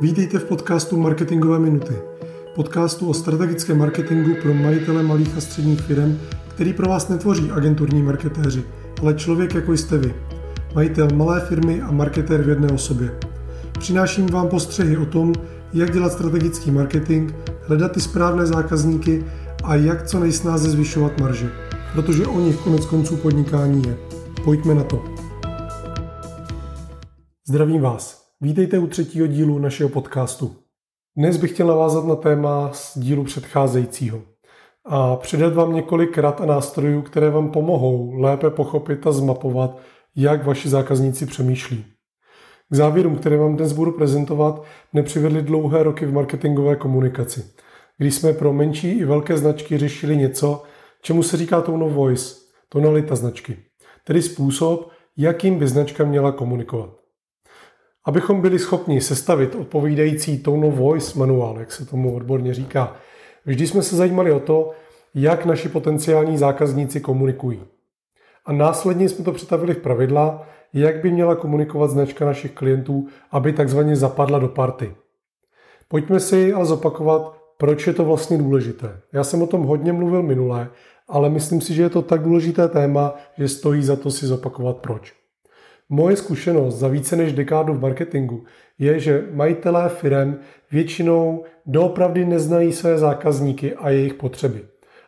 Vítejte 0.00 0.38
v 0.38 0.44
podcastu 0.44 0.96
Marketingové 0.96 1.58
minuty. 1.58 1.94
Podcastu 2.54 3.08
o 3.08 3.14
strategickém 3.14 3.78
marketingu 3.78 4.34
pro 4.42 4.54
majitele 4.54 5.02
malých 5.02 5.36
a 5.36 5.40
středních 5.40 5.80
firm, 5.80 6.18
který 6.48 6.72
pro 6.72 6.88
vás 6.88 7.08
netvoří 7.08 7.50
agenturní 7.50 8.02
marketéři, 8.02 8.64
ale 9.00 9.14
člověk 9.14 9.54
jako 9.54 9.72
jste 9.72 9.98
vy. 9.98 10.14
Majitel 10.74 11.08
malé 11.14 11.40
firmy 11.40 11.82
a 11.82 11.92
marketér 11.92 12.42
v 12.42 12.48
jedné 12.48 12.68
osobě. 12.68 13.18
Přináším 13.78 14.26
vám 14.26 14.48
postřehy 14.48 14.96
o 14.96 15.06
tom, 15.06 15.34
jak 15.72 15.92
dělat 15.92 16.12
strategický 16.12 16.70
marketing, 16.70 17.32
hledat 17.62 17.92
ty 17.92 18.00
správné 18.00 18.46
zákazníky 18.46 19.24
a 19.64 19.74
jak 19.74 20.06
co 20.06 20.20
nejsnáze 20.20 20.70
zvyšovat 20.70 21.20
marže. 21.20 21.52
Protože 21.92 22.26
o 22.26 22.40
nich 22.40 22.56
konec 22.56 22.86
konců 22.86 23.16
podnikání 23.16 23.82
je. 23.86 23.96
Pojďme 24.44 24.74
na 24.74 24.84
to. 24.84 25.04
Zdravím 27.48 27.80
vás. 27.80 28.27
Vítejte 28.40 28.78
u 28.78 28.86
třetího 28.86 29.26
dílu 29.26 29.58
našeho 29.58 29.88
podcastu. 29.88 30.56
Dnes 31.16 31.36
bych 31.36 31.52
chtěl 31.52 31.66
navázat 31.66 32.04
na 32.04 32.16
téma 32.16 32.70
z 32.72 32.98
dílu 32.98 33.24
předcházejícího 33.24 34.22
a 34.84 35.16
předat 35.16 35.54
vám 35.54 35.74
několik 35.74 36.18
rad 36.18 36.40
a 36.40 36.46
nástrojů, 36.46 37.02
které 37.02 37.30
vám 37.30 37.50
pomohou 37.50 38.12
lépe 38.12 38.50
pochopit 38.50 39.06
a 39.06 39.12
zmapovat, 39.12 39.78
jak 40.16 40.46
vaši 40.46 40.68
zákazníci 40.68 41.26
přemýšlí. 41.26 41.84
K 42.70 42.74
závěrům, 42.74 43.16
které 43.16 43.36
vám 43.36 43.56
dnes 43.56 43.72
budu 43.72 43.92
prezentovat, 43.92 44.62
nepřivedly 44.92 45.42
dlouhé 45.42 45.82
roky 45.82 46.06
v 46.06 46.12
marketingové 46.12 46.76
komunikaci, 46.76 47.44
kdy 47.96 48.10
jsme 48.10 48.32
pro 48.32 48.52
menší 48.52 48.90
i 48.90 49.04
velké 49.04 49.38
značky 49.38 49.78
řešili 49.78 50.16
něco, 50.16 50.62
čemu 51.02 51.22
se 51.22 51.36
říká 51.36 51.60
tone 51.60 51.84
of 51.84 51.92
voice, 51.92 52.36
tonalita 52.68 53.16
značky, 53.16 53.56
tedy 54.04 54.22
způsob, 54.22 54.90
jakým 55.16 55.58
by 55.58 55.68
značka 55.68 56.04
měla 56.04 56.32
komunikovat. 56.32 56.97
Abychom 58.08 58.40
byli 58.40 58.58
schopni 58.58 59.00
sestavit 59.00 59.54
odpovídající 59.54 60.38
tone 60.38 60.66
of 60.66 60.74
voice 60.74 61.18
manuál, 61.18 61.58
jak 61.58 61.72
se 61.72 61.86
tomu 61.86 62.16
odborně 62.16 62.54
říká, 62.54 62.96
vždy 63.46 63.66
jsme 63.66 63.82
se 63.82 63.96
zajímali 63.96 64.32
o 64.32 64.40
to, 64.40 64.70
jak 65.14 65.44
naši 65.44 65.68
potenciální 65.68 66.38
zákazníci 66.38 67.00
komunikují. 67.00 67.60
A 68.46 68.52
následně 68.52 69.08
jsme 69.08 69.24
to 69.24 69.32
přetavili 69.32 69.74
v 69.74 69.78
pravidla, 69.78 70.46
jak 70.72 71.02
by 71.02 71.10
měla 71.10 71.34
komunikovat 71.34 71.90
značka 71.90 72.24
našich 72.24 72.52
klientů, 72.52 73.06
aby 73.30 73.52
takzvaně 73.52 73.96
zapadla 73.96 74.38
do 74.38 74.48
party. 74.48 74.94
Pojďme 75.88 76.20
si 76.20 76.52
ale 76.52 76.64
zopakovat, 76.64 77.38
proč 77.58 77.86
je 77.86 77.92
to 77.92 78.04
vlastně 78.04 78.38
důležité. 78.38 79.00
Já 79.12 79.24
jsem 79.24 79.42
o 79.42 79.46
tom 79.46 79.62
hodně 79.62 79.92
mluvil 79.92 80.22
minule, 80.22 80.68
ale 81.08 81.30
myslím 81.30 81.60
si, 81.60 81.74
že 81.74 81.82
je 81.82 81.90
to 81.90 82.02
tak 82.02 82.22
důležité 82.22 82.68
téma, 82.68 83.14
že 83.38 83.48
stojí 83.48 83.82
za 83.82 83.96
to 83.96 84.10
si 84.10 84.26
zopakovat 84.26 84.76
proč. 84.76 85.18
Moje 85.90 86.16
zkušenost 86.16 86.74
za 86.74 86.88
více 86.88 87.16
než 87.16 87.32
dekádu 87.32 87.74
v 87.74 87.80
marketingu 87.80 88.44
je, 88.78 89.00
že 89.00 89.28
majitelé 89.32 89.88
firm 89.88 90.36
většinou 90.72 91.44
doopravdy 91.66 92.24
neznají 92.24 92.72
své 92.72 92.98
zákazníky 92.98 93.74
a 93.74 93.90
jejich 93.90 94.14
potřeby. 94.14 94.64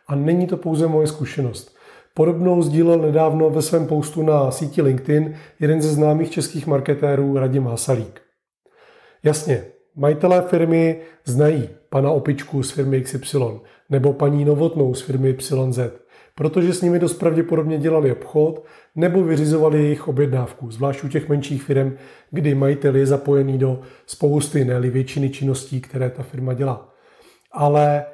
A 0.07 0.15
není 0.15 0.47
to 0.47 0.57
pouze 0.57 0.87
moje 0.87 1.07
zkušenost. 1.07 1.75
Podobnou 2.13 2.61
sdílel 2.61 2.99
nedávno 2.99 3.49
ve 3.49 3.61
svém 3.61 3.87
postu 3.87 4.23
na 4.23 4.51
síti 4.51 4.81
LinkedIn 4.81 5.35
jeden 5.59 5.81
ze 5.81 5.89
známých 5.89 6.31
českých 6.31 6.67
marketérů 6.67 7.37
Radim 7.37 7.65
Hasalík. 7.65 8.21
Jasně, 9.23 9.65
majitelé 9.95 10.41
firmy 10.41 11.01
znají 11.25 11.69
pana 11.89 12.11
Opičku 12.11 12.63
z 12.63 12.71
firmy 12.71 13.01
XY 13.01 13.37
nebo 13.89 14.13
paní 14.13 14.45
Novotnou 14.45 14.93
z 14.93 15.01
firmy 15.01 15.29
YZ, 15.29 15.79
protože 16.35 16.73
s 16.73 16.81
nimi 16.81 16.99
dost 16.99 17.13
pravděpodobně 17.13 17.77
dělali 17.77 18.11
obchod 18.11 18.65
nebo 18.95 19.23
vyřizovali 19.23 19.83
jejich 19.83 20.07
objednávku, 20.07 20.71
zvlášť 20.71 21.03
u 21.03 21.07
těch 21.07 21.29
menších 21.29 21.63
firm, 21.63 21.93
kdy 22.31 22.55
majitel 22.55 22.95
je 22.95 23.05
zapojený 23.05 23.57
do 23.57 23.79
spousty, 24.05 24.65
ne 24.65 24.79
většiny 24.79 25.29
činností, 25.29 25.81
které 25.81 26.09
ta 26.09 26.23
firma 26.23 26.53
dělá. 26.53 26.89
Ale 27.51 28.05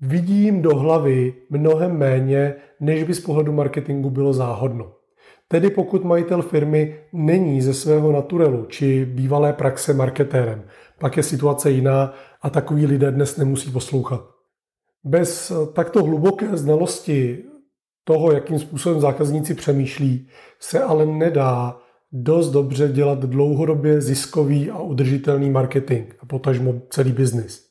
vidím 0.00 0.62
do 0.62 0.76
hlavy 0.76 1.34
mnohem 1.50 1.98
méně, 1.98 2.54
než 2.80 3.02
by 3.02 3.14
z 3.14 3.20
pohledu 3.20 3.52
marketingu 3.52 4.10
bylo 4.10 4.32
záhodno. 4.32 4.92
Tedy 5.48 5.70
pokud 5.70 6.04
majitel 6.04 6.42
firmy 6.42 7.00
není 7.12 7.62
ze 7.62 7.74
svého 7.74 8.12
naturelu 8.12 8.66
či 8.66 9.04
bývalé 9.04 9.52
praxe 9.52 9.94
marketérem, 9.94 10.64
pak 10.98 11.16
je 11.16 11.22
situace 11.22 11.70
jiná 11.70 12.14
a 12.42 12.50
takový 12.50 12.86
lidé 12.86 13.10
dnes 13.10 13.36
nemusí 13.36 13.70
poslouchat. 13.70 14.37
Bez 15.04 15.52
takto 15.72 16.02
hluboké 16.04 16.56
znalosti 16.56 17.44
toho, 18.04 18.32
jakým 18.32 18.58
způsobem 18.58 19.00
zákazníci 19.00 19.54
přemýšlí, 19.54 20.28
se 20.60 20.82
ale 20.82 21.06
nedá 21.06 21.80
dost 22.12 22.50
dobře 22.50 22.88
dělat 22.88 23.18
dlouhodobě 23.18 24.00
ziskový 24.00 24.70
a 24.70 24.78
udržitelný 24.78 25.50
marketing 25.50 26.14
a 26.20 26.26
potažmo 26.26 26.74
celý 26.90 27.12
biznis. 27.12 27.68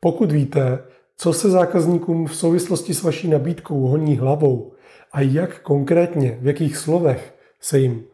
Pokud 0.00 0.32
víte, 0.32 0.78
co 1.16 1.32
se 1.32 1.50
zákazníkům 1.50 2.26
v 2.26 2.36
souvislosti 2.36 2.94
s 2.94 3.02
vaší 3.02 3.28
nabídkou 3.28 3.86
honí 3.86 4.16
hlavou 4.16 4.72
a 5.12 5.20
jak 5.20 5.60
konkrétně, 5.62 6.38
v 6.40 6.46
jakých 6.46 6.76
slovech 6.76 7.34
se 7.60 7.78
jim 7.78 8.04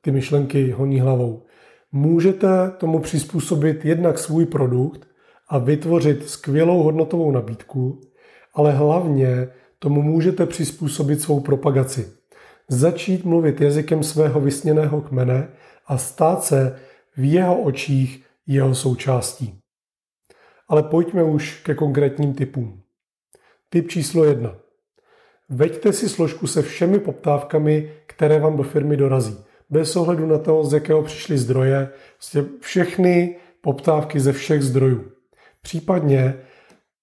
ty 0.00 0.10
myšlenky 0.10 0.70
honí 0.70 1.00
hlavou, 1.00 1.42
můžete 1.92 2.48
tomu 2.78 2.98
přizpůsobit 2.98 3.84
jednak 3.84 4.18
svůj 4.18 4.46
produkt 4.46 5.09
a 5.50 5.58
vytvořit 5.58 6.28
skvělou 6.28 6.82
hodnotovou 6.82 7.30
nabídku, 7.30 8.00
ale 8.54 8.72
hlavně 8.72 9.48
tomu 9.78 10.02
můžete 10.02 10.46
přizpůsobit 10.46 11.20
svou 11.20 11.40
propagaci. 11.40 12.12
Začít 12.68 13.24
mluvit 13.24 13.60
jazykem 13.60 14.02
svého 14.02 14.40
vysněného 14.40 15.00
kmene 15.00 15.48
a 15.86 15.98
stát 15.98 16.44
se 16.44 16.80
v 17.16 17.32
jeho 17.32 17.62
očích 17.62 18.24
jeho 18.46 18.74
součástí. 18.74 19.58
Ale 20.68 20.82
pojďme 20.82 21.22
už 21.22 21.60
ke 21.62 21.74
konkrétním 21.74 22.34
typům. 22.34 22.82
Typ 23.68 23.88
číslo 23.88 24.24
jedna. 24.24 24.54
Veďte 25.48 25.92
si 25.92 26.08
složku 26.08 26.46
se 26.46 26.62
všemi 26.62 26.98
poptávkami, 26.98 27.92
které 28.06 28.38
vám 28.38 28.56
do 28.56 28.62
firmy 28.62 28.96
dorazí. 28.96 29.36
Bez 29.70 29.96
ohledu 29.96 30.26
na 30.26 30.38
to, 30.38 30.64
z 30.64 30.72
jakého 30.72 31.02
přišly 31.02 31.38
zdroje, 31.38 31.88
prostě 32.16 32.44
všechny 32.60 33.36
poptávky 33.60 34.20
ze 34.20 34.32
všech 34.32 34.62
zdrojů. 34.62 35.19
Případně, 35.62 36.34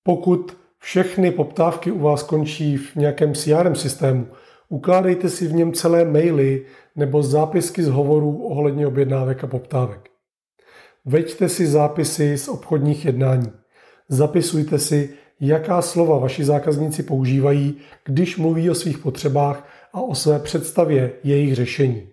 pokud 0.03 0.57
všechny 0.79 1.31
poptávky 1.31 1.91
u 1.91 2.00
vás 2.00 2.23
končí 2.23 2.78
v 2.78 2.95
nějakém 2.95 3.34
CRM 3.34 3.75
systému, 3.75 4.28
ukládejte 4.69 5.29
si 5.29 5.47
v 5.47 5.53
něm 5.53 5.73
celé 5.73 6.06
maily 6.06 6.66
nebo 6.95 7.23
zápisky 7.23 7.84
z 7.84 7.88
hovorů 7.88 8.47
ohledně 8.47 8.88
objednávek 8.88 9.44
a 9.44 9.47
poptávek. 9.47 10.09
Veďte 11.06 11.50
si 11.50 11.68
zápisy 11.68 12.38
z 12.38 12.47
obchodních 12.47 13.06
jednání. 13.06 13.51
Zapisujte 14.09 14.79
si, 14.79 15.13
jaká 15.39 15.81
slova 15.81 16.18
vaši 16.18 16.45
zákazníci 16.45 17.03
používají, 17.03 17.78
když 18.06 18.38
mluví 18.38 18.69
o 18.69 18.75
svých 18.75 18.97
potřebách 18.97 19.69
a 19.94 20.01
o 20.01 20.16
své 20.16 20.39
představě 20.39 21.12
jejich 21.24 21.56
řešení. 21.56 22.09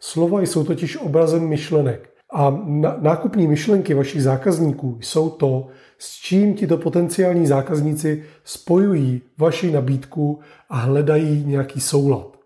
Slova 0.00 0.40
jsou 0.40 0.64
totiž 0.64 0.96
obrazem 0.96 1.48
myšlenek 1.48 2.11
a 2.32 2.62
nákupní 3.00 3.46
myšlenky 3.46 3.94
vašich 3.94 4.22
zákazníků 4.22 4.98
jsou 5.00 5.30
to, 5.30 5.66
s 5.98 6.20
čím 6.20 6.54
tito 6.54 6.76
potenciální 6.76 7.46
zákazníci 7.46 8.24
spojují 8.44 9.22
vaši 9.38 9.70
nabídku 9.70 10.40
a 10.68 10.76
hledají 10.76 11.44
nějaký 11.46 11.80
soulad. 11.80 12.36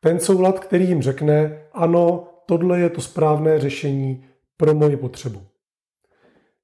Ten 0.00 0.20
soulad, 0.20 0.60
který 0.60 0.88
jim 0.88 1.02
řekne, 1.02 1.58
ano, 1.72 2.28
tohle 2.46 2.80
je 2.80 2.90
to 2.90 3.00
správné 3.00 3.60
řešení 3.60 4.24
pro 4.56 4.74
moji 4.74 4.96
potřebu. 4.96 5.40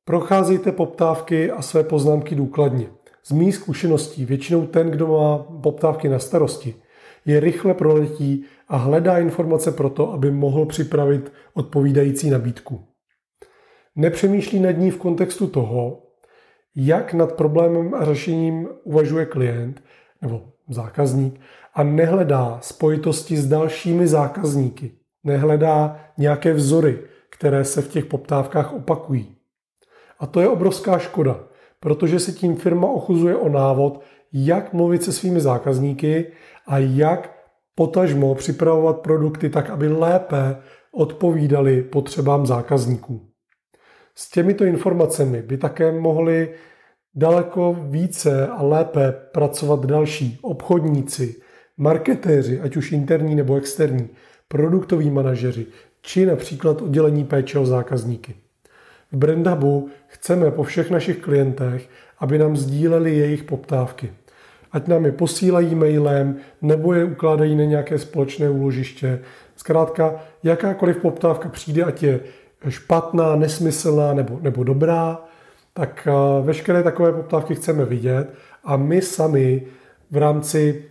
Procházejte 0.05 0.73
poptávky 0.73 1.51
a 1.51 1.63
své 1.63 1.85
poznámky 1.85 2.35
důkladně. 2.35 2.87
Z 3.25 3.33
mých 3.33 3.55
zkušeností 3.55 4.25
většinou 4.25 4.67
ten, 4.67 4.91
kdo 4.91 5.07
má 5.07 5.39
poptávky 5.39 6.09
na 6.09 6.19
starosti, 6.19 6.75
je 7.27 7.41
rychle 7.41 7.75
proletí 7.75 8.45
a 8.69 8.77
hledá 8.77 9.19
informace 9.19 9.73
pro 9.73 9.91
to, 9.91 10.13
aby 10.13 10.31
mohl 10.31 10.67
připravit 10.67 11.33
odpovídající 11.55 12.31
nabídku. 12.31 12.85
Nepřemýšlí 13.97 14.61
nad 14.61 14.71
ní 14.71 14.91
v 14.91 14.99
kontextu 14.99 15.47
toho, 15.47 16.03
jak 16.77 17.15
nad 17.15 17.33
problémem 17.33 17.95
a 17.95 18.05
řešením 18.05 18.69
uvažuje 18.85 19.27
klient 19.27 19.83
nebo 20.23 20.43
zákazník 20.69 21.41
a 21.75 21.83
nehledá 21.83 22.59
spojitosti 22.63 23.37
s 23.37 23.47
dalšími 23.47 24.07
zákazníky. 24.07 24.93
Nehledá 25.25 26.01
nějaké 26.19 26.53
vzory, 26.53 26.99
které 27.31 27.65
se 27.65 27.83
v 27.83 27.89
těch 27.89 28.05
poptávkách 28.05 28.73
opakují. 28.73 29.37
A 30.19 30.27
to 30.27 30.41
je 30.41 30.49
obrovská 30.49 30.99
škoda, 30.99 31.41
protože 31.81 32.21
se 32.21 32.33
tím 32.33 32.57
firma 32.57 32.89
ochuzuje 32.89 33.37
o 33.37 33.49
návod, 33.49 34.03
jak 34.33 34.73
mluvit 34.73 35.03
se 35.03 35.13
svými 35.13 35.41
zákazníky 35.41 36.27
a 36.67 36.79
jak 36.79 37.36
potažmo 37.77 38.35
připravovat 38.35 39.01
produkty 39.01 39.51
tak, 39.51 39.71
aby 39.71 39.89
lépe 39.89 40.57
odpovídali 40.93 41.83
potřebám 41.83 42.47
zákazníků. 42.47 43.29
S 44.15 44.31
těmito 44.31 44.65
informacemi 44.65 45.43
by 45.43 45.59
také 45.59 45.93
mohli 45.93 46.55
daleko 47.15 47.77
více 47.91 48.47
a 48.47 48.63
lépe 48.63 49.15
pracovat 49.33 49.85
další 49.85 50.39
obchodníci, 50.43 51.35
marketéři, 51.77 52.61
ať 52.61 52.77
už 52.77 52.93
interní 52.93 53.35
nebo 53.35 53.57
externí, 53.57 54.09
produktoví 54.49 55.11
manažeři, 55.11 55.67
či 56.03 56.27
například 56.27 56.83
oddělení 56.83 57.25
péče 57.25 57.59
o 57.59 57.67
zákazníky. 57.67 58.35
v 59.13 59.17
BrandHubu 59.17 59.89
chceme 60.07 60.51
po 60.51 60.63
všech 60.63 60.91
našich 60.91 61.19
klientech, 61.19 61.89
aby 62.19 62.39
nám 62.39 62.57
sdíleli 62.57 63.17
jejich 63.17 63.45
poptávky. 63.45 64.13
Ať 64.77 64.89
nám 64.89 65.05
je 65.05 65.13
posílají 65.13 65.75
mailem, 65.75 66.37
nebo 66.63 66.93
je 66.93 67.05
ukládají 67.05 67.57
na 67.57 67.65
nějaké 67.65 67.99
společné 67.99 68.51
úložiště. 68.51 69.21
Zkrátka, 69.57 70.15
jakákoliv 70.43 70.97
poptávka 70.97 71.49
přijde, 71.49 71.85
ať 71.85 72.03
je 72.03 72.21
špatná, 72.69 73.37
nesmyslná 73.37 74.15
nebo, 74.15 74.39
nebo 74.43 74.65
dobrá, 74.65 75.25
tak 75.73 76.09
eh, 76.11 76.43
veškeré 76.43 76.83
takové 76.83 77.13
poptávky 77.13 77.55
chceme 77.55 77.85
vidět 77.85 78.35
a 78.65 78.77
my 78.77 79.03
sami 79.03 79.63
v 80.11 80.17
rámci 80.17 80.85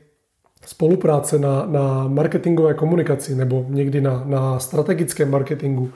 spolupráce 0.65 1.39
na, 1.39 1.65
na 1.65 2.07
marketingové 2.07 2.73
komunikaci 2.73 3.35
nebo 3.35 3.65
někdy 3.69 4.01
na, 4.01 4.23
na 4.25 4.59
strategickém 4.59 5.31
marketingu 5.31 5.91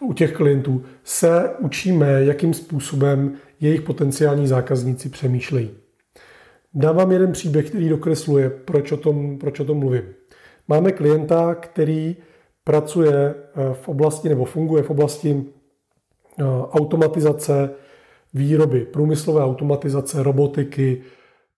u 0.00 0.12
těch 0.12 0.32
klientů 0.32 0.82
se 1.04 1.50
učíme, 1.58 2.24
jakým 2.24 2.54
způsobem 2.54 3.32
jejich 3.60 3.82
potenciální 3.82 4.46
zákazníci 4.46 5.08
přemýšlejí. 5.08 5.83
Dám 6.76 6.96
vám 6.96 7.12
jeden 7.12 7.32
příběh, 7.32 7.68
který 7.68 7.88
dokresluje, 7.88 8.50
proč 8.50 8.92
o 8.92 8.96
tom, 8.96 9.38
proč 9.38 9.60
o 9.60 9.64
tom 9.64 9.78
mluvím. 9.78 10.14
Máme 10.68 10.92
klienta, 10.92 11.54
který 11.54 12.16
pracuje 12.64 13.34
eh, 13.34 13.74
v 13.74 13.88
oblasti 13.88 14.28
nebo 14.28 14.44
funguje 14.44 14.82
v 14.82 14.90
oblasti 14.90 15.44
eh, 16.38 16.44
automatizace 16.70 17.70
výroby, 18.34 18.84
průmyslové 18.84 19.44
automatizace, 19.44 20.22
robotiky 20.22 21.02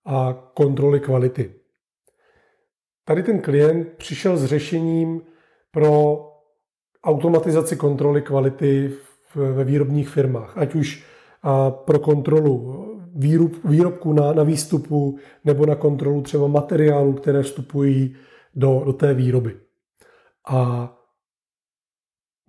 a 0.04 0.50
kontroly 0.54 1.00
kvality. 1.00 1.52
Tady 3.04 3.22
ten 3.22 3.40
klient 3.40 3.88
přišel 3.96 4.36
s 4.36 4.44
řešením 4.44 5.20
pro 5.70 6.20
automatizaci 7.04 7.76
kontroly 7.76 8.22
kvality 8.22 8.92
ve 9.34 9.64
výrobních 9.64 10.08
firmách, 10.08 10.58
ať 10.58 10.74
už 10.74 11.04
pro 11.68 11.98
kontrolu 11.98 12.85
výrob, 13.16 13.52
výrobku 13.64 14.12
na, 14.12 14.32
na 14.32 14.42
výstupu 14.42 15.18
nebo 15.44 15.66
na 15.66 15.74
kontrolu 15.74 16.22
třeba 16.22 16.46
materiálů, 16.46 17.12
které 17.12 17.42
vstupují 17.42 18.16
do, 18.54 18.82
do 18.84 18.92
té 18.92 19.14
výroby. 19.14 19.56
A 20.48 20.92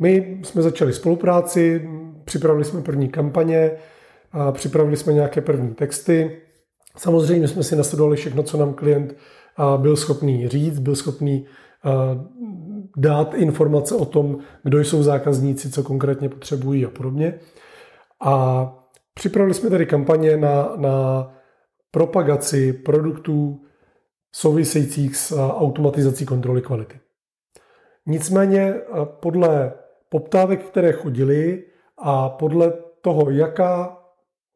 my 0.02 0.42
jsme 0.44 0.62
začali 0.62 0.94
spolupráci, 0.94 1.90
připravili 2.26 2.66
jsme 2.66 2.82
první 2.82 3.10
kampaně, 3.10 3.72
a 4.32 4.52
připravili 4.52 4.98
jsme 4.98 5.14
nějaké 5.14 5.42
první 5.42 5.74
texty. 5.74 6.42
Samozřejmě 6.98 7.48
jsme 7.48 7.64
si 7.64 7.76
nasledovali 7.76 8.16
všechno, 8.16 8.44
co 8.44 8.58
nám 8.58 8.74
klient 8.74 9.16
byl 9.78 9.96
schopný 9.96 10.48
říct, 10.48 10.80
byl 10.80 10.96
schopný 10.96 11.46
dát 12.98 13.34
informace 13.34 13.96
o 13.96 14.06
tom, 14.06 14.38
kdo 14.64 14.80
jsou 14.80 15.04
zákazníci, 15.04 15.72
co 15.72 15.84
konkrétně 15.84 16.30
potřebují 16.30 16.86
a 16.86 16.90
podobně. 16.90 17.34
A 18.26 18.77
připravili 19.18 19.54
jsme 19.54 19.70
tady 19.70 19.86
kampaně 19.86 20.38
na, 20.38 20.74
na 20.76 21.28
propagaci 21.92 22.74
produktů 22.74 23.62
souvisejících 24.32 25.16
s 25.16 25.38
automatizací 25.38 26.26
kontroly 26.26 26.62
kvality. 26.62 27.00
Nicméně 28.06 28.74
podle 29.06 29.74
poptávek, 30.10 30.64
které 30.64 30.92
chodily 30.92 31.64
a 31.98 32.30
podle 32.30 32.74
toho, 33.02 33.30
jaká 33.30 33.98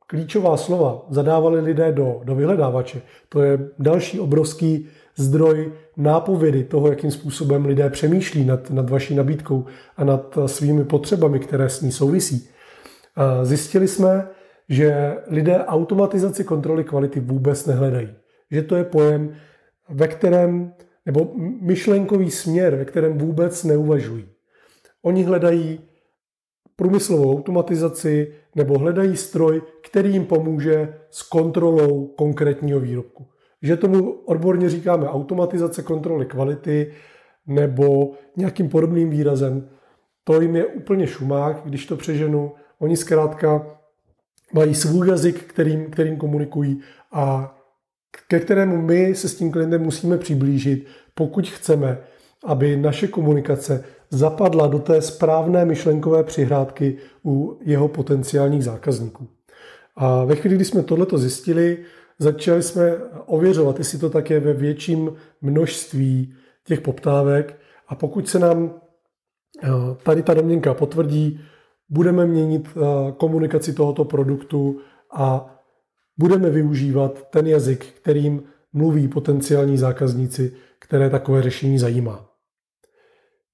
klíčová 0.07 0.57
slova 0.57 1.05
zadávali 1.09 1.59
lidé 1.59 1.91
do, 1.91 2.21
do 2.23 2.35
vyhledávače, 2.35 3.01
to 3.29 3.41
je 3.41 3.59
další 3.79 4.19
obrovský 4.19 4.87
zdroj 5.15 5.73
nápovědy 5.97 6.63
toho, 6.63 6.87
jakým 6.87 7.11
způsobem 7.11 7.65
lidé 7.65 7.89
přemýšlí 7.89 8.45
nad, 8.45 8.69
nad 8.69 8.89
vaší 8.89 9.15
nabídkou 9.15 9.65
a 9.97 10.03
nad 10.03 10.37
svými 10.45 10.83
potřebami, 10.83 11.39
které 11.39 11.69
s 11.69 11.81
ní 11.81 11.91
souvisí. 11.91 12.49
Zjistili 13.43 13.87
jsme, 13.87 14.27
že 14.69 15.17
lidé 15.27 15.65
automatizaci 15.65 16.43
kontroly 16.43 16.83
kvality 16.83 17.19
vůbec 17.19 17.65
nehledají. 17.65 18.09
Že 18.51 18.61
to 18.61 18.75
je 18.75 18.83
pojem, 18.83 19.35
ve 19.89 20.07
kterém, 20.07 20.73
nebo 21.05 21.31
myšlenkový 21.61 22.31
směr, 22.31 22.75
ve 22.75 22.85
kterém 22.85 23.17
vůbec 23.17 23.63
neuvažují. 23.63 24.25
Oni 25.01 25.23
hledají 25.23 25.79
průmyslovou 26.75 27.37
automatizaci 27.37 28.33
nebo 28.55 28.77
hledají 28.77 29.17
stroj, 29.17 29.61
který 29.83 30.13
jim 30.13 30.25
pomůže 30.25 30.95
s 31.09 31.21
kontrolou 31.23 32.07
konkrétního 32.07 32.79
výrobku. 32.79 33.27
Že 33.61 33.77
tomu 33.77 34.11
odborně 34.11 34.69
říkáme 34.69 35.07
automatizace 35.07 35.83
kontroly 35.83 36.25
kvality 36.25 36.93
nebo 37.47 38.11
nějakým 38.37 38.69
podobným 38.69 39.09
výrazem, 39.09 39.69
to 40.23 40.41
jim 40.41 40.55
je 40.55 40.65
úplně 40.65 41.07
šumák, 41.07 41.61
když 41.65 41.85
to 41.85 41.95
přeženu. 41.95 42.51
Oni 42.79 42.97
zkrátka 42.97 43.80
mají 44.53 44.75
svůj 44.75 45.09
jazyk, 45.09 45.43
kterým, 45.43 45.91
kterým 45.91 46.17
komunikují 46.17 46.79
a 47.11 47.55
ke 48.27 48.39
kterému 48.39 48.81
my 48.81 49.15
se 49.15 49.29
s 49.29 49.35
tím 49.35 49.51
klientem 49.51 49.81
musíme 49.81 50.17
přiblížit, 50.17 50.87
pokud 51.13 51.49
chceme, 51.49 51.97
aby 52.45 52.77
naše 52.77 53.07
komunikace 53.07 53.83
zapadla 54.09 54.67
do 54.67 54.79
té 54.79 55.01
správné 55.01 55.65
myšlenkové 55.65 56.23
přihrádky 56.23 56.97
u 57.25 57.59
jeho 57.61 57.87
potenciálních 57.87 58.63
zákazníků. 58.63 59.27
A 59.95 60.25
ve 60.25 60.35
chvíli, 60.35 60.55
kdy 60.55 60.65
jsme 60.65 60.83
tohleto 60.83 61.17
zjistili, 61.17 61.77
začali 62.19 62.63
jsme 62.63 62.97
ověřovat, 63.25 63.79
jestli 63.79 63.99
to 63.99 64.09
tak 64.09 64.29
je 64.29 64.39
ve 64.39 64.53
větším 64.53 65.13
množství 65.41 66.33
těch 66.63 66.81
poptávek 66.81 67.59
a 67.87 67.95
pokud 67.95 68.29
se 68.29 68.39
nám 68.39 68.73
eh, 69.63 69.69
tady 70.03 70.23
ta 70.23 70.33
domněnka 70.33 70.73
potvrdí, 70.73 71.39
budeme 71.91 72.25
měnit 72.25 72.69
eh, 72.69 73.11
komunikaci 73.11 73.73
tohoto 73.73 74.05
produktu 74.05 74.79
a 75.13 75.55
budeme 76.17 76.49
využívat 76.49 77.29
ten 77.29 77.47
jazyk, 77.47 77.85
kterým 77.85 78.43
mluví 78.73 79.07
potenciální 79.07 79.77
zákazníci, 79.77 80.53
které 80.79 81.09
takové 81.09 81.41
řešení 81.41 81.79
zajímá. 81.79 82.29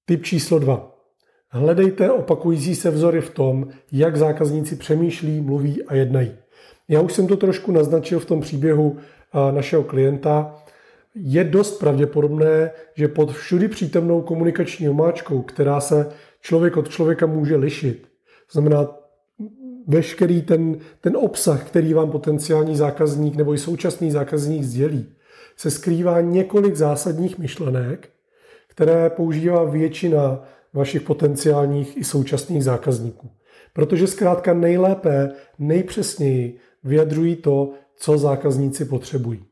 Typ 0.04 0.24
číslo 0.24 0.58
2. 0.58 0.94
Hledejte 1.50 2.10
opakující 2.10 2.74
se 2.74 2.90
vzory 2.90 3.20
v 3.20 3.30
tom, 3.30 3.66
jak 3.92 4.16
zákazníci 4.16 4.76
přemýšlí, 4.76 5.40
mluví 5.40 5.84
a 5.84 5.94
jednají. 5.94 6.32
Já 6.88 7.00
už 7.00 7.12
jsem 7.12 7.26
to 7.26 7.36
trošku 7.36 7.72
naznačil 7.72 8.20
v 8.20 8.26
tom 8.26 8.40
příběhu 8.40 8.96
eh, 8.96 9.52
našeho 9.52 9.84
klienta. 9.84 10.54
Je 11.14 11.44
dost 11.44 11.78
pravděpodobné, 11.78 12.70
že 12.94 13.08
pod 13.08 13.32
všudy 13.32 13.68
přítomnou 13.68 14.22
komunikační 14.22 14.88
omáčkou, 14.88 15.42
která 15.42 15.80
se 15.80 16.08
člověk 16.40 16.76
od 16.76 16.88
člověka 16.88 17.26
může 17.26 17.56
lišit, 17.56 18.08
znamená 18.52 18.88
veškerý 19.86 20.42
ten, 20.42 20.78
ten 21.00 21.16
obsah, 21.16 21.64
který 21.64 21.94
vám 21.94 22.10
potenciální 22.10 22.76
zákazník 22.76 23.36
nebo 23.36 23.54
i 23.54 23.58
současný 23.58 24.10
zákazník 24.10 24.62
sdělí, 24.62 25.06
se 25.56 25.70
skrývá 25.70 26.20
několik 26.20 26.76
zásadních 26.76 27.38
myšlenek, 27.38 28.08
které 28.68 29.10
používá 29.10 29.64
většina 29.64 30.44
vašich 30.72 31.02
potenciálních 31.02 31.96
i 31.96 32.04
současných 32.04 32.64
zákazníků. 32.64 33.30
Protože 33.72 34.06
zkrátka 34.06 34.54
nejlépe, 34.54 35.30
nejpřesněji 35.58 36.58
vyjadřují 36.84 37.36
to, 37.36 37.72
co 37.96 38.18
zákazníci 38.18 38.84
potřebují. 38.84 39.44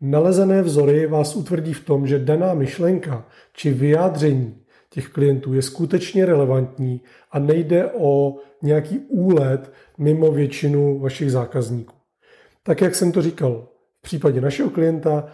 Nalezené 0.00 0.62
vzory 0.62 1.06
vás 1.06 1.36
utvrdí 1.36 1.72
v 1.72 1.84
tom, 1.84 2.06
že 2.06 2.18
daná 2.18 2.54
myšlenka 2.54 3.26
či 3.52 3.70
vyjádření 3.70 4.61
těch 4.92 5.08
klientů 5.08 5.54
je 5.54 5.62
skutečně 5.62 6.26
relevantní 6.26 7.00
a 7.30 7.38
nejde 7.38 7.90
o 7.98 8.36
nějaký 8.62 8.98
úlet 8.98 9.72
mimo 9.98 10.32
většinu 10.32 10.98
vašich 10.98 11.32
zákazníků. 11.32 11.94
Tak, 12.62 12.80
jak 12.80 12.94
jsem 12.94 13.12
to 13.12 13.22
říkal, 13.22 13.68
v 13.98 14.02
případě 14.02 14.40
našeho 14.40 14.70
klienta 14.70 15.26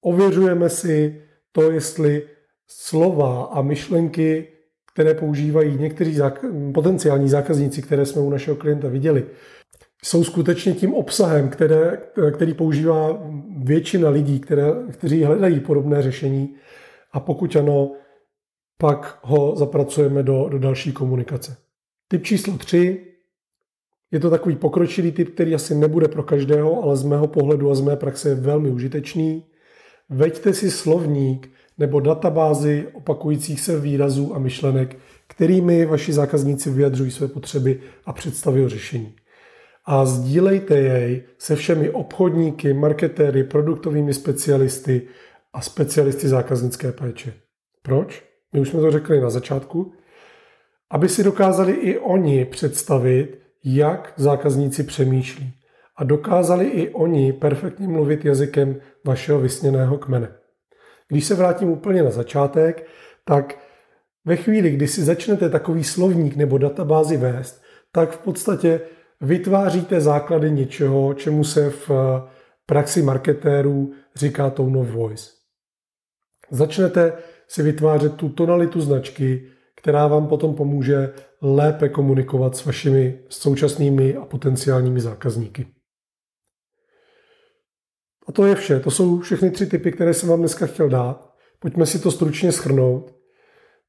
ověřujeme 0.00 0.68
si 0.68 1.22
to, 1.52 1.70
jestli 1.70 2.22
slova 2.68 3.44
a 3.44 3.62
myšlenky, 3.62 4.48
které 4.92 5.14
používají 5.14 5.78
někteří 5.78 6.16
zák- 6.16 6.72
potenciální 6.72 7.28
zákazníci, 7.28 7.82
které 7.82 8.06
jsme 8.06 8.22
u 8.22 8.30
našeho 8.30 8.56
klienta 8.56 8.88
viděli, 8.88 9.26
jsou 10.04 10.24
skutečně 10.24 10.74
tím 10.74 10.94
obsahem, 10.94 11.48
které, 11.48 11.98
který 12.34 12.54
používá 12.54 13.18
většina 13.62 14.08
lidí, 14.08 14.40
které, 14.40 14.66
kteří 14.92 15.24
hledají 15.24 15.60
podobné 15.60 16.02
řešení. 16.02 16.54
A 17.12 17.20
pokud 17.20 17.56
ano, 17.56 17.92
pak 18.78 19.18
ho 19.22 19.56
zapracujeme 19.56 20.22
do, 20.22 20.48
do 20.48 20.58
další 20.58 20.92
komunikace. 20.92 21.56
Typ 22.08 22.22
číslo 22.24 22.58
3 22.58 23.06
je 24.10 24.20
to 24.20 24.30
takový 24.30 24.56
pokročilý 24.56 25.12
typ, 25.12 25.34
který 25.34 25.54
asi 25.54 25.74
nebude 25.74 26.08
pro 26.08 26.22
každého, 26.22 26.82
ale 26.82 26.96
z 26.96 27.04
mého 27.04 27.26
pohledu 27.26 27.70
a 27.70 27.74
z 27.74 27.80
mé 27.80 27.96
praxe 27.96 28.28
je 28.28 28.34
velmi 28.34 28.70
užitečný. 28.70 29.44
Veďte 30.08 30.54
si 30.54 30.70
slovník 30.70 31.50
nebo 31.78 32.00
databázy 32.00 32.88
opakujících 32.92 33.60
se 33.60 33.80
výrazů 33.80 34.34
a 34.34 34.38
myšlenek, 34.38 34.96
kterými 35.26 35.86
vaši 35.86 36.12
zákazníci 36.12 36.70
vyjadřují 36.70 37.10
své 37.10 37.28
potřeby 37.28 37.80
a 38.04 38.12
představy 38.12 38.64
o 38.64 38.68
řešení. 38.68 39.16
A 39.84 40.04
sdílejte 40.04 40.78
jej 40.78 41.22
se 41.38 41.56
všemi 41.56 41.90
obchodníky, 41.90 42.74
marketéry, 42.74 43.44
produktovými 43.44 44.14
specialisty 44.14 45.02
a 45.52 45.60
specialisty 45.60 46.28
zákaznické 46.28 46.92
péče. 46.92 47.34
Proč? 47.82 48.24
My 48.52 48.60
už 48.60 48.68
jsme 48.68 48.80
to 48.80 48.90
řekli 48.90 49.20
na 49.20 49.30
začátku. 49.30 49.92
aby 50.90 51.08
si 51.08 51.24
dokázali 51.24 51.72
i 51.72 51.98
oni 51.98 52.44
představit, 52.44 53.38
jak 53.64 54.12
zákazníci 54.16 54.82
přemýšlí 54.82 55.52
a 55.96 56.04
dokázali 56.04 56.66
i 56.66 56.90
oni 56.90 57.32
perfektně 57.32 57.88
mluvit 57.88 58.24
jazykem 58.24 58.80
vašeho 59.04 59.40
vysněného 59.40 59.98
kmene. 59.98 60.28
Když 61.08 61.24
se 61.24 61.34
vrátím 61.34 61.68
úplně 61.68 62.02
na 62.02 62.10
začátek, 62.10 62.86
tak 63.24 63.58
ve 64.24 64.36
chvíli, 64.36 64.70
kdy 64.70 64.88
si 64.88 65.04
začnete 65.04 65.50
takový 65.50 65.84
slovník 65.84 66.36
nebo 66.36 66.58
databázi 66.58 67.16
vést, 67.16 67.62
tak 67.92 68.10
v 68.10 68.18
podstatě 68.18 68.80
vytváříte 69.20 70.00
základy 70.00 70.50
něčeho, 70.50 71.14
čemu 71.14 71.44
se 71.44 71.70
v 71.70 71.90
praxi 72.66 73.02
marketérů 73.02 73.92
říká 74.14 74.50
tone 74.50 74.78
of 74.78 74.88
voice. 74.88 75.30
Začnete 76.50 77.12
si 77.48 77.62
vytvářet 77.62 78.14
tu 78.14 78.28
tonalitu 78.28 78.80
značky, 78.80 79.48
která 79.76 80.06
vám 80.06 80.26
potom 80.26 80.54
pomůže 80.54 81.12
lépe 81.42 81.88
komunikovat 81.88 82.56
s 82.56 82.64
vašimi 82.64 83.18
současnými 83.28 84.16
a 84.16 84.24
potenciálními 84.24 85.00
zákazníky. 85.00 85.66
A 88.28 88.32
to 88.32 88.46
je 88.46 88.54
vše. 88.54 88.80
To 88.80 88.90
jsou 88.90 89.20
všechny 89.20 89.50
tři 89.50 89.66
typy, 89.66 89.92
které 89.92 90.14
jsem 90.14 90.28
vám 90.28 90.38
dneska 90.38 90.66
chtěl 90.66 90.88
dát. 90.88 91.34
Pojďme 91.58 91.86
si 91.86 91.98
to 91.98 92.10
stručně 92.10 92.52
schrnout. 92.52 93.14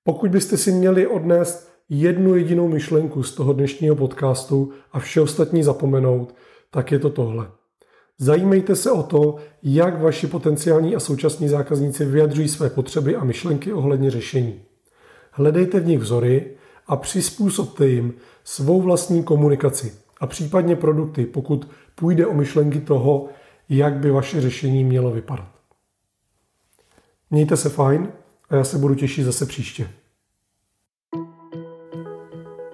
Pokud 0.04 0.32
byste 0.32 0.58
si 0.58 0.72
měli 0.72 1.08
odnést 1.08 1.72
jednu 1.90 2.36
jedinou 2.36 2.68
myšlenku 2.68 3.24
z 3.24 3.36
toho 3.36 3.54
dnešního 3.54 3.96
podcastu 3.96 4.74
a 4.92 5.00
vše 5.00 5.22
ostatní 5.22 5.64
zapomenout, 5.64 6.36
tak 6.72 6.92
je 6.92 7.00
to 7.00 7.10
tohle. 7.10 7.52
Zajímejte 8.20 8.76
se 8.76 8.92
o 8.92 9.04
to, 9.04 9.36
jak 9.64 10.02
vaši 10.02 10.28
potenciální 10.28 10.96
a 10.96 11.00
současní 11.00 11.50
zákazníci 11.50 12.06
vyjadřují 12.06 12.48
své 12.48 12.70
potřeby 12.70 13.16
a 13.16 13.24
myšlenky 13.24 13.74
ohledně 13.74 14.12
řešení. 14.12 14.62
Hledejte 15.32 15.80
v 15.80 15.88
nich 15.88 16.00
vzory 16.00 16.52
a 16.88 16.96
přizpůsobte 16.96 17.88
jim 17.88 18.14
svou 18.44 18.82
vlastní 18.82 19.24
komunikaci 19.24 19.94
a 20.20 20.28
případně 20.28 20.76
produkty, 20.76 21.26
pokud 21.26 21.70
půjde 21.96 22.28
o 22.28 22.34
myšlenky 22.34 22.80
toho, 22.80 23.28
jak 23.70 23.94
by 23.94 24.12
vaše 24.12 24.42
řešení 24.42 24.84
mělo 24.84 25.12
vypadat. 25.12 25.52
Mějte 27.32 27.58
se 27.58 27.70
fajn 27.70 28.08
a 28.50 28.56
já 28.56 28.64
se 28.64 28.78
budu 28.78 28.96
těšit 28.96 29.26
zase 29.26 29.46
příště. 29.46 29.90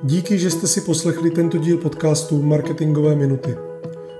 Díky, 0.04 0.40
že 0.40 0.50
jste 0.50 0.68
si 0.68 0.82
poslechli 0.82 1.32
tento 1.32 1.58
díl 1.58 1.78
podcastu 1.78 2.44
Marketingové 2.44 3.16
minuty. 3.16 3.73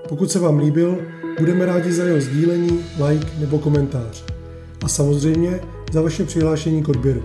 Pokud 0.08 0.30
se 0.30 0.38
vám 0.38 0.58
líbil, 0.58 0.98
budeme 1.38 1.66
rádi 1.66 1.92
za 1.92 2.04
jeho 2.04 2.20
sdílení, 2.20 2.80
like 3.08 3.26
nebo 3.38 3.58
komentář. 3.58 4.24
A 4.84 4.88
samozřejmě 4.88 5.60
za 5.92 6.00
vaše 6.00 6.24
přihlášení 6.24 6.82
k 6.82 6.88
odběru. 6.88 7.22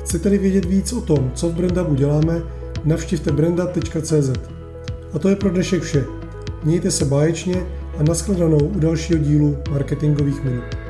Chcete-li 0.00 0.38
vědět 0.38 0.64
víc 0.64 0.92
o 0.92 1.00
tom, 1.00 1.32
co 1.34 1.48
v 1.48 1.54
Brendabu 1.54 1.94
děláme, 1.94 2.42
navštivte 2.84 3.32
brenda.cz. 3.32 4.30
A 5.12 5.18
to 5.18 5.28
je 5.28 5.36
pro 5.36 5.50
dnešek 5.50 5.82
vše. 5.82 6.04
Mějte 6.64 6.90
se 6.90 7.04
báječně 7.04 7.66
a 7.98 8.02
nashledanou 8.02 8.58
u 8.58 8.78
dalšího 8.78 9.18
dílu 9.18 9.56
marketingových 9.70 10.44
minut. 10.44 10.83